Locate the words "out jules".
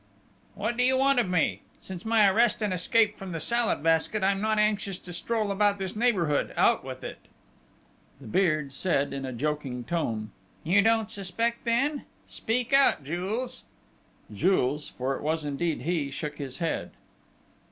12.73-13.61